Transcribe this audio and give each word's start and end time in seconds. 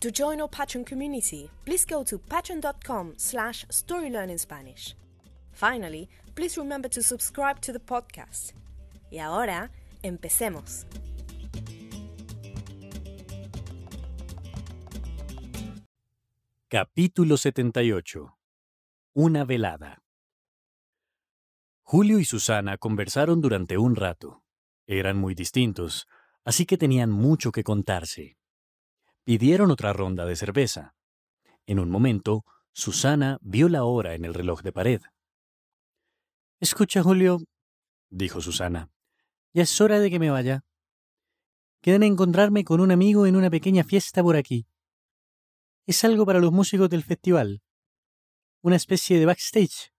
To 0.00 0.12
join 0.12 0.40
our 0.40 0.48
Patreon 0.48 0.86
community, 0.86 1.50
please 1.64 1.84
go 1.84 2.04
to 2.04 2.18
patreon.com 2.18 3.14
slash 3.16 3.66
storylearningspanish. 3.66 4.94
Finally, 5.50 6.08
please 6.36 6.56
remember 6.56 6.88
to 6.88 7.02
subscribe 7.02 7.60
to 7.62 7.72
the 7.72 7.80
podcast. 7.80 8.52
Y 9.10 9.18
ahora, 9.18 9.72
empecemos. 10.04 10.86
Capítulo 16.68 17.36
78. 17.36 18.38
Una 19.16 19.44
velada. 19.44 20.04
Julio 21.82 22.20
y 22.20 22.24
Susana 22.24 22.78
conversaron 22.78 23.40
durante 23.40 23.78
un 23.78 23.96
rato. 23.96 24.44
Eran 24.86 25.16
muy 25.16 25.34
distintos, 25.34 26.06
así 26.44 26.66
que 26.66 26.76
tenían 26.76 27.10
mucho 27.10 27.50
que 27.50 27.64
contarse. 27.64 28.38
Pidieron 29.28 29.70
otra 29.70 29.92
ronda 29.92 30.24
de 30.24 30.36
cerveza. 30.36 30.96
En 31.66 31.80
un 31.80 31.90
momento, 31.90 32.46
Susana 32.72 33.36
vio 33.42 33.68
la 33.68 33.84
hora 33.84 34.14
en 34.14 34.24
el 34.24 34.32
reloj 34.32 34.62
de 34.62 34.72
pared. 34.72 35.02
Escucha, 36.60 37.02
Julio, 37.02 37.36
dijo 38.08 38.40
Susana, 38.40 38.90
ya 39.52 39.64
es 39.64 39.80
hora 39.82 40.00
de 40.00 40.08
que 40.08 40.18
me 40.18 40.30
vaya. 40.30 40.64
Quedan 41.82 42.04
a 42.04 42.06
encontrarme 42.06 42.64
con 42.64 42.80
un 42.80 42.90
amigo 42.90 43.26
en 43.26 43.36
una 43.36 43.50
pequeña 43.50 43.84
fiesta 43.84 44.22
por 44.22 44.34
aquí. 44.34 44.66
Es 45.84 46.04
algo 46.04 46.24
para 46.24 46.40
los 46.40 46.50
músicos 46.50 46.88
del 46.88 47.04
festival. 47.04 47.60
Una 48.62 48.76
especie 48.76 49.18
de 49.18 49.26
backstage. 49.26 49.92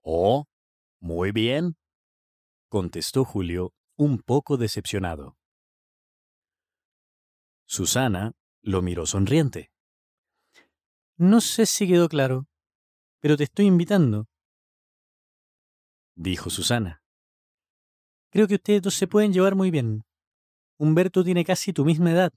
Oh, 0.00 0.46
muy 0.98 1.30
bien, 1.32 1.76
contestó 2.70 3.26
Julio, 3.26 3.74
un 3.96 4.22
poco 4.22 4.56
decepcionado. 4.56 5.37
Susana 7.70 8.32
lo 8.62 8.80
miró 8.80 9.04
sonriente. 9.04 9.70
No 11.18 11.42
sé 11.42 11.66
si 11.66 11.86
quedó 11.86 12.08
claro, 12.08 12.46
pero 13.20 13.36
te 13.36 13.44
estoy 13.44 13.66
invitando, 13.66 14.26
dijo 16.14 16.48
Susana. 16.48 17.02
Creo 18.30 18.48
que 18.48 18.54
ustedes 18.54 18.80
dos 18.80 18.94
se 18.94 19.06
pueden 19.06 19.34
llevar 19.34 19.54
muy 19.54 19.70
bien. 19.70 20.06
Humberto 20.78 21.22
tiene 21.22 21.44
casi 21.44 21.74
tu 21.74 21.84
misma 21.84 22.10
edad. 22.10 22.32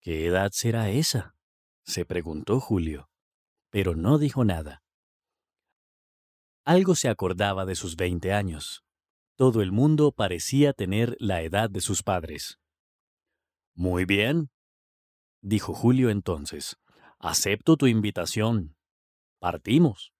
¿Qué 0.00 0.26
edad 0.26 0.50
será 0.52 0.88
esa? 0.88 1.36
se 1.84 2.06
preguntó 2.06 2.60
Julio, 2.60 3.10
pero 3.68 3.94
no 3.94 4.16
dijo 4.16 4.42
nada. 4.44 4.82
Algo 6.64 6.94
se 6.94 7.10
acordaba 7.10 7.66
de 7.66 7.74
sus 7.74 7.96
veinte 7.96 8.32
años. 8.32 8.84
Todo 9.36 9.60
el 9.60 9.70
mundo 9.70 10.12
parecía 10.12 10.72
tener 10.72 11.14
la 11.20 11.42
edad 11.42 11.68
de 11.68 11.82
sus 11.82 12.02
padres. 12.02 12.58
Muy 13.74 14.04
bien, 14.04 14.50
dijo 15.40 15.74
Julio 15.74 16.10
entonces. 16.10 16.76
Acepto 17.18 17.76
tu 17.76 17.86
invitación. 17.86 18.76
Partimos. 19.40 20.12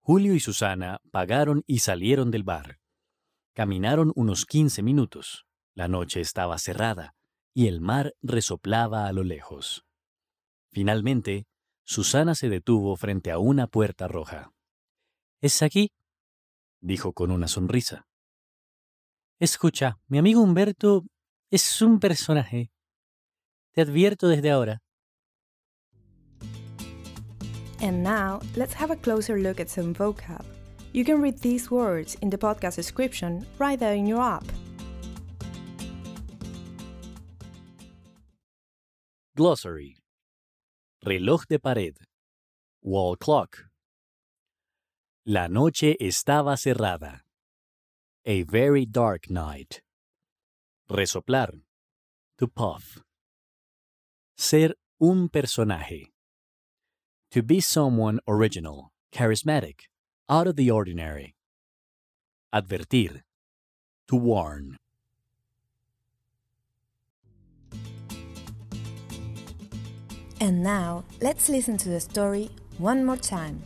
Julio 0.00 0.34
y 0.34 0.40
Susana 0.40 1.00
pagaron 1.12 1.62
y 1.66 1.80
salieron 1.80 2.30
del 2.30 2.42
bar. 2.42 2.80
Caminaron 3.54 4.12
unos 4.16 4.46
quince 4.46 4.82
minutos. 4.82 5.46
La 5.74 5.86
noche 5.86 6.20
estaba 6.20 6.58
cerrada 6.58 7.14
y 7.54 7.68
el 7.68 7.80
mar 7.80 8.14
resoplaba 8.22 9.06
a 9.06 9.12
lo 9.12 9.22
lejos. 9.22 9.84
Finalmente, 10.70 11.46
Susana 11.84 12.34
se 12.34 12.48
detuvo 12.48 12.96
frente 12.96 13.30
a 13.30 13.38
una 13.38 13.66
puerta 13.66 14.08
roja. 14.08 14.52
¿Es 15.40 15.62
aquí? 15.62 15.92
dijo 16.80 17.12
con 17.12 17.30
una 17.30 17.46
sonrisa. 17.46 18.08
Escucha, 19.38 19.98
mi 20.06 20.18
amigo 20.18 20.40
Humberto 20.40 21.04
es 21.50 21.82
un 21.82 21.98
personaje. 21.98 22.70
Te 23.72 23.82
advierto 23.82 24.28
desde 24.28 24.50
ahora. 24.50 24.80
And 27.80 28.02
now, 28.02 28.40
let's 28.56 28.74
have 28.74 28.90
a 28.90 28.96
closer 28.96 29.38
look 29.38 29.58
at 29.58 29.68
some 29.68 29.94
vocab. 29.94 30.44
You 30.92 31.04
can 31.04 31.20
read 31.22 31.38
these 31.38 31.70
words 31.70 32.16
in 32.20 32.30
the 32.30 32.36
podcast 32.36 32.76
description 32.76 33.46
right 33.58 33.78
there 33.78 33.94
in 33.94 34.06
your 34.06 34.20
app. 34.20 34.44
Glossary. 39.36 39.96
Reloj 41.04 41.46
de 41.48 41.58
pared. 41.58 41.96
Wall 42.82 43.16
clock. 43.16 43.70
La 45.24 45.48
noche 45.48 45.96
estaba 46.00 46.56
cerrada. 46.56 47.20
A 48.26 48.42
very 48.42 48.84
dark 48.84 49.30
night. 49.30 49.80
Resoplar. 50.90 51.52
To 52.38 52.48
puff. 52.48 52.98
Ser 54.36 54.74
un 55.00 55.28
personaje. 55.28 56.10
To 57.30 57.44
be 57.44 57.60
someone 57.60 58.18
original, 58.26 58.90
charismatic, 59.12 59.86
out 60.28 60.48
of 60.48 60.56
the 60.56 60.68
ordinary. 60.68 61.36
Advertir. 62.52 63.22
To 64.08 64.16
warn. 64.16 64.78
And 70.40 70.64
now, 70.64 71.04
let's 71.20 71.48
listen 71.48 71.76
to 71.76 71.88
the 71.88 72.00
story 72.00 72.50
one 72.78 73.04
more 73.04 73.16
time. 73.16 73.62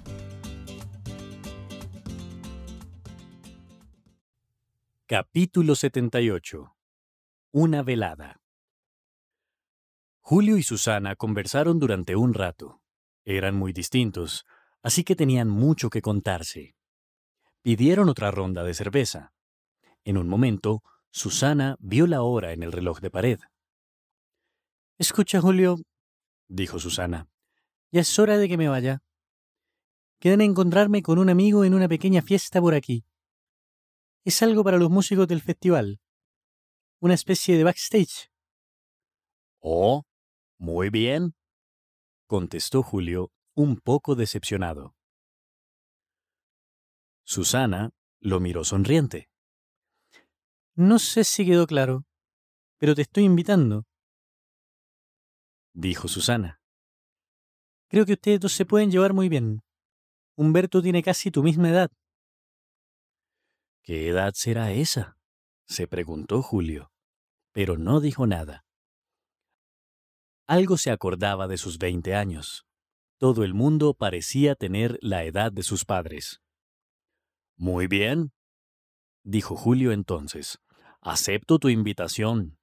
Capítulo 5.08 5.74
78. 5.74 6.84
Una 7.56 7.84
velada. 7.84 8.41
Julio 10.22 10.56
y 10.56 10.65
Susana 10.65 11.15
conversaron 11.15 11.78
durante 11.78 12.16
un 12.16 12.34
rato. 12.34 12.82
Eran 13.25 13.54
muy 13.54 13.72
distintos, 13.72 14.44
así 14.82 15.04
que 15.04 15.15
tenían 15.15 15.48
mucho 15.48 15.88
que 15.88 16.03
contarse. 16.03 16.75
Pidieron 17.62 18.09
otra 18.09 18.32
ronda 18.32 18.65
de 18.65 18.75
cerveza. 18.75 19.34
En 20.03 20.19
un 20.19 20.28
momento, 20.28 20.82
Susana 21.12 21.76
vio 21.78 22.09
la 22.09 22.22
hora 22.22 22.53
en 22.54 22.65
el 22.65 22.72
reloj 22.72 22.98
de 22.98 23.10
pared. 23.12 23.38
Escucha, 24.98 25.41
Julio, 25.41 25.76
dijo 26.48 26.80
Susana, 26.80 27.28
ya 27.92 28.01
es 28.01 28.18
hora 28.18 28.36
de 28.36 28.48
que 28.48 28.56
me 28.56 28.66
vaya. 28.66 29.04
Quedan 30.18 30.41
a 30.41 30.45
encontrarme 30.45 31.04
con 31.04 31.21
un 31.21 31.30
amigo 31.30 31.65
en 31.65 31.74
una 31.74 31.86
pequeña 31.86 32.21
fiesta 32.21 32.60
por 32.60 32.74
aquí. 32.74 33.04
Es 34.24 34.42
algo 34.42 34.65
para 34.65 34.77
los 34.77 34.91
músicos 34.91 35.28
del 35.28 35.41
festival. 35.41 36.01
Una 37.04 37.12
especie 37.12 37.59
de 37.59 37.65
backstage. 37.65 38.30
Oh, 39.60 40.04
muy 40.59 40.89
bien, 40.89 41.34
contestó 42.27 42.83
Julio, 42.83 43.30
un 43.54 43.77
poco 43.77 44.15
decepcionado. 44.15 44.97
Susana 47.22 47.91
lo 48.21 48.41
miró 48.41 48.65
sonriente. 48.65 49.28
No 50.77 50.98
sé 50.98 51.24
si 51.24 51.45
quedó 51.45 51.66
claro, 51.66 52.06
pero 52.78 52.95
te 52.95 53.03
estoy 53.03 53.24
invitando, 53.24 53.84
dijo 55.74 56.09
Susana. 56.09 56.59
Creo 57.91 58.06
que 58.06 58.15
ustedes 58.15 58.41
dos 58.41 58.54
se 58.54 58.65
pueden 58.65 58.91
llevar 58.91 59.12
muy 59.12 59.28
bien. 59.28 59.62
Humberto 60.36 60.80
tiene 60.80 61.03
casi 61.03 61.30
tu 61.30 61.42
misma 61.42 61.68
edad. 61.68 61.91
¿Qué 63.83 64.09
edad 64.09 64.33
será 64.34 64.72
esa? 64.72 65.18
se 65.66 65.86
preguntó 65.86 66.42
Julio, 66.42 66.93
pero 67.54 67.78
no 67.78 68.01
dijo 68.01 68.27
nada. 68.27 68.65
Algo 70.47 70.77
se 70.77 70.91
acordaba 70.91 71.47
de 71.47 71.56
sus 71.56 71.78
veinte 71.78 72.15
años. 72.15 72.66
Todo 73.18 73.45
el 73.45 73.54
mundo 73.54 73.95
parecía 73.95 74.56
tener 74.56 74.98
la 75.01 75.22
edad 75.24 75.53
de 75.53 75.62
sus 75.62 75.84
padres. 75.84 76.42
Muy 77.56 77.86
bien, 77.86 78.33
dijo 79.22 79.56
Julio 79.56 79.92
entonces. 79.92 80.59
Acepto 81.01 81.59
tu 81.59 81.68
invitación. 81.68 82.59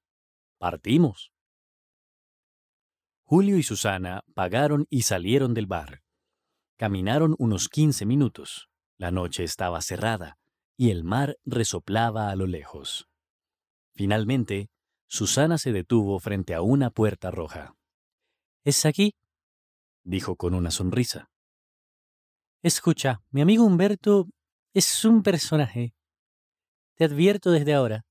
Partimos. 0.60 1.32
Julio 3.24 3.58
y 3.58 3.64
Susana 3.64 4.26
pagaron 4.36 4.88
y 4.90 5.04
salieron 5.04 5.54
del 5.54 5.68
bar. 5.68 6.04
Caminaron 6.78 7.36
unos 7.40 7.70
quince 7.70 8.06
minutos. 8.06 8.68
La 8.98 9.10
noche 9.10 9.46
estaba 9.46 9.82
cerrada 9.82 10.38
y 10.76 10.90
el 10.90 11.06
mar 11.06 11.38
resoplaba 11.46 12.30
a 12.30 12.36
lo 12.36 12.46
lejos. 12.46 13.08
Finalmente, 13.94 14.71
Susana 15.14 15.58
se 15.58 15.74
detuvo 15.74 16.18
frente 16.22 16.54
a 16.54 16.62
una 16.62 16.90
puerta 16.90 17.32
roja. 17.32 17.76
¿Es 18.64 18.86
aquí? 18.86 19.14
dijo 20.06 20.38
con 20.38 20.54
una 20.54 20.72
sonrisa. 20.72 21.30
Escucha, 22.64 23.22
mi 23.30 23.42
amigo 23.42 23.66
Humberto 23.66 24.30
es 24.74 25.04
un 25.04 25.22
personaje. 25.22 25.94
Te 26.96 27.04
advierto 27.04 27.52
desde 27.52 27.74
ahora. 27.74 28.06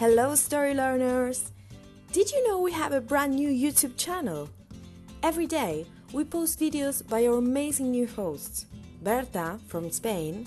Hello, 0.00 0.32
story 0.32 0.72
learners! 0.72 1.52
Did 2.14 2.30
you 2.30 2.42
know 2.46 2.58
we 2.58 2.72
have 2.72 2.96
a 2.96 3.00
brand 3.02 3.34
new 3.34 3.50
YouTube 3.50 3.94
channel? 3.98 4.48
Every 5.22 5.46
day, 5.46 5.84
we 6.14 6.24
post 6.24 6.58
videos 6.58 7.06
by 7.06 7.26
our 7.26 7.36
amazing 7.36 7.90
new 7.90 8.06
hosts 8.06 8.64
Berta 9.02 9.58
from 9.68 9.90
Spain, 9.90 10.46